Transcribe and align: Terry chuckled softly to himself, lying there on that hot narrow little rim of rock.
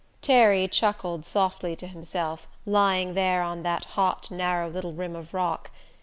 Terry 0.19 0.67
chuckled 0.67 1.27
softly 1.27 1.75
to 1.75 1.85
himself, 1.85 2.47
lying 2.65 3.13
there 3.13 3.43
on 3.43 3.61
that 3.61 3.85
hot 3.85 4.31
narrow 4.31 4.67
little 4.67 4.93
rim 4.93 5.15
of 5.15 5.31
rock. 5.31 5.69